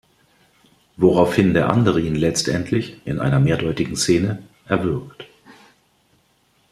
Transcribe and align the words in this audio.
Woraufhin 0.97 1.53
der 1.53 1.69
andere 1.69 2.01
ihn 2.01 2.15
letztendlich, 2.15 2.99
in 3.05 3.19
einer 3.19 3.39
mehrdeutigen 3.39 3.95
Szene, 3.95 4.41
erwürgt. 4.65 5.27